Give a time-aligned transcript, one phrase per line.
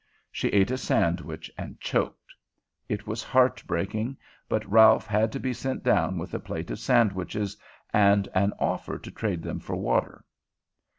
[0.31, 2.33] She ate a sandwich and choked.
[2.89, 4.17] It was heartbreaking,
[4.49, 7.55] but Ralph had to be sent down with a plate of sandwiches
[7.93, 10.25] and an offer to trade them for water.